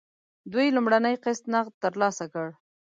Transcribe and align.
دوی 0.51 0.67
لومړنی 0.75 1.15
قسط 1.23 1.43
نغد 1.53 1.73
ترلاسه 1.83 2.25
کړ. 2.33 2.47